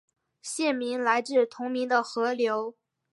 [0.41, 2.75] 县名来自同名的河流。